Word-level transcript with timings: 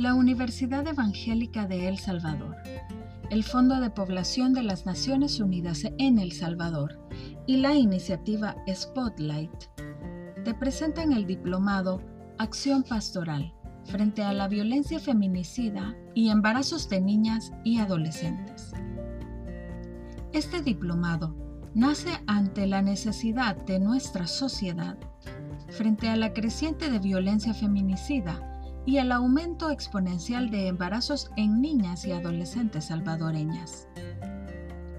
la 0.00 0.14
Universidad 0.14 0.86
Evangélica 0.86 1.66
de 1.66 1.86
El 1.86 1.98
Salvador, 1.98 2.56
el 3.28 3.44
Fondo 3.44 3.78
de 3.80 3.90
Población 3.90 4.54
de 4.54 4.62
las 4.62 4.86
Naciones 4.86 5.40
Unidas 5.40 5.82
en 5.98 6.18
El 6.18 6.32
Salvador 6.32 6.98
y 7.46 7.58
la 7.58 7.74
iniciativa 7.74 8.56
Spotlight 8.66 9.52
te 10.42 10.54
presentan 10.54 11.12
el 11.12 11.26
diplomado 11.26 12.00
Acción 12.38 12.82
Pastoral 12.82 13.52
frente 13.84 14.22
a 14.22 14.32
la 14.32 14.48
violencia 14.48 15.00
feminicida 15.00 15.94
y 16.14 16.30
embarazos 16.30 16.88
de 16.88 17.02
niñas 17.02 17.52
y 17.62 17.76
adolescentes. 17.76 18.72
Este 20.32 20.62
diplomado 20.62 21.36
nace 21.74 22.08
ante 22.26 22.66
la 22.66 22.80
necesidad 22.80 23.54
de 23.66 23.78
nuestra 23.78 24.26
sociedad 24.26 24.96
frente 25.68 26.08
a 26.08 26.16
la 26.16 26.32
creciente 26.32 26.90
de 26.90 27.00
violencia 27.00 27.52
feminicida 27.52 28.46
y 28.86 28.96
el 28.96 29.12
aumento 29.12 29.70
exponencial 29.70 30.50
de 30.50 30.68
embarazos 30.68 31.30
en 31.36 31.60
niñas 31.60 32.04
y 32.04 32.12
adolescentes 32.12 32.86
salvadoreñas. 32.86 33.88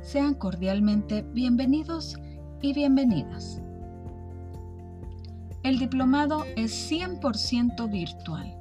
Sean 0.01 0.33
cordialmente 0.33 1.23
bienvenidos 1.23 2.17
y 2.61 2.73
bienvenidas. 2.73 3.61
El 5.63 5.77
diplomado 5.77 6.45
es 6.55 6.91
100% 6.91 7.89
virtual, 7.89 8.57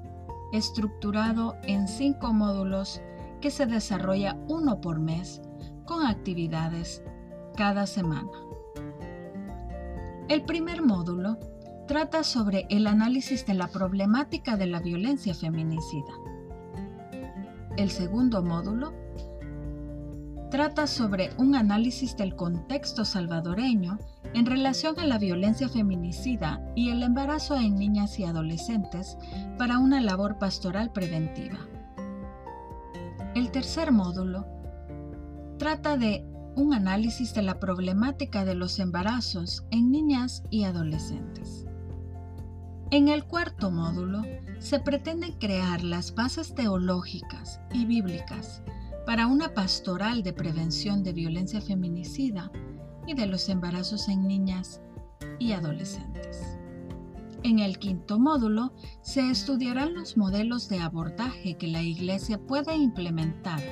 estructurado 0.52 1.57
en 1.62 1.88
cinco 1.88 2.32
módulos 2.32 3.01
que 3.41 3.51
se 3.51 3.66
desarrolla 3.66 4.37
uno 4.48 4.80
por 4.80 5.01
mes 5.01 5.41
con 5.87 6.07
actividades 6.07 7.02
cada 7.57 7.87
semana. 7.87 8.30
El 10.29 10.43
primer 10.45 10.82
módulo 10.82 11.38
trata 11.91 12.23
sobre 12.23 12.67
el 12.71 12.87
análisis 12.87 13.45
de 13.47 13.55
la 13.55 13.67
problemática 13.67 14.57
de 14.57 14.67
la 14.67 14.79
violencia 14.79 15.35
feminicida. 15.35 16.13
El 17.77 17.91
segundo 17.91 18.45
módulo 18.45 18.95
trata 20.52 20.87
sobre 20.87 21.30
un 21.37 21.57
análisis 21.57 22.16
del 22.16 22.37
contexto 22.37 23.05
salvadoreño 23.05 23.99
en 24.35 24.46
relación 24.46 25.01
a 25.01 25.05
la 25.05 25.18
violencia 25.18 25.68
feminicida 25.68 26.65
y 26.77 26.91
el 26.91 27.02
embarazo 27.02 27.57
en 27.57 27.74
niñas 27.74 28.21
y 28.21 28.24
adolescentes 28.24 29.18
para 29.59 29.80
una 29.80 30.01
labor 30.01 30.38
pastoral 30.38 30.93
preventiva. 30.93 31.59
El 33.35 33.51
tercer 33.51 33.91
módulo 33.91 34.46
trata 35.59 35.96
de 35.96 36.24
un 36.55 36.73
análisis 36.73 37.35
de 37.35 37.43
la 37.43 37.59
problemática 37.59 38.45
de 38.45 38.55
los 38.55 38.79
embarazos 38.79 39.65
en 39.73 39.91
niñas 39.91 40.45
y 40.51 40.63
adolescentes. 40.63 41.66
En 42.93 43.07
el 43.07 43.24
cuarto 43.24 43.71
módulo 43.71 44.23
se 44.59 44.80
pretende 44.80 45.37
crear 45.38 45.85
las 45.85 46.13
bases 46.13 46.57
teológicas 46.57 47.60
y 47.73 47.87
bíblicas 47.87 48.65
para 49.07 49.29
una 49.29 49.55
pastoral 49.55 50.24
de 50.24 50.33
prevención 50.33 51.05
de 51.05 51.13
violencia 51.13 51.61
feminicida 51.61 52.51
y 53.07 53.15
de 53.15 53.27
los 53.27 53.49
embarazos 53.49 54.09
en 54.09 54.27
niñas 54.27 54.83
y 55.38 55.52
adolescentes. 55.52 56.59
En 57.45 57.61
el 57.61 57.79
quinto 57.79 58.18
módulo 58.18 58.74
se 59.02 59.30
estudiarán 59.30 59.95
los 59.95 60.16
modelos 60.16 60.68
de 60.68 60.80
abordaje 60.80 61.57
que 61.57 61.68
la 61.68 61.83
Iglesia 61.83 62.41
puede 62.45 62.74
implementar 62.74 63.63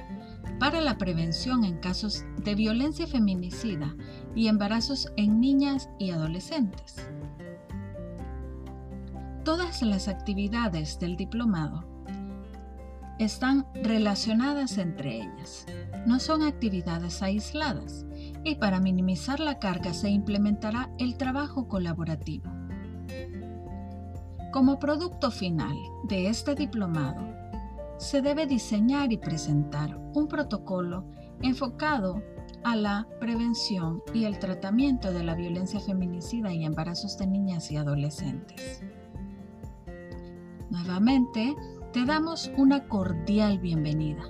para 0.60 0.80
la 0.80 0.96
prevención 0.96 1.64
en 1.64 1.78
casos 1.78 2.24
de 2.44 2.54
violencia 2.54 3.08
feminicida 3.08 3.96
y 4.36 4.46
embarazos 4.46 5.08
en 5.16 5.40
niñas 5.40 5.90
y 5.98 6.10
adolescentes. 6.12 7.08
Todas 9.48 9.80
las 9.80 10.08
actividades 10.08 10.98
del 10.98 11.16
diplomado 11.16 11.82
están 13.18 13.66
relacionadas 13.82 14.76
entre 14.76 15.22
ellas. 15.22 15.64
No 16.04 16.20
son 16.20 16.42
actividades 16.42 17.22
aisladas 17.22 18.04
y 18.44 18.56
para 18.56 18.78
minimizar 18.78 19.40
la 19.40 19.58
carga 19.58 19.94
se 19.94 20.10
implementará 20.10 20.90
el 20.98 21.16
trabajo 21.16 21.66
colaborativo. 21.66 22.52
Como 24.52 24.78
producto 24.78 25.30
final 25.30 25.78
de 26.10 26.28
este 26.28 26.54
diplomado, 26.54 27.26
se 27.96 28.20
debe 28.20 28.46
diseñar 28.46 29.12
y 29.12 29.16
presentar 29.16 29.98
un 30.12 30.28
protocolo 30.28 31.06
enfocado 31.40 32.22
a 32.64 32.76
la 32.76 33.08
prevención 33.18 34.02
y 34.12 34.24
el 34.24 34.38
tratamiento 34.40 35.10
de 35.10 35.24
la 35.24 35.34
violencia 35.34 35.80
feminicida 35.80 36.52
y 36.52 36.66
embarazos 36.66 37.16
de 37.16 37.28
niñas 37.28 37.70
y 37.70 37.78
adolescentes. 37.78 38.82
Nuevamente, 40.70 41.56
te 41.92 42.04
damos 42.04 42.50
una 42.56 42.86
cordial 42.88 43.58
bienvenida. 43.58 44.22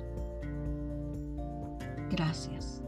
Gracias. 2.11 2.83